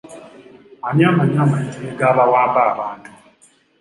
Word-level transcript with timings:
Ani 0.87 1.03
amanyi 1.09 1.37
amayitire 1.43 1.89
g'abawamba 1.99 2.59
abantu? 2.71 3.09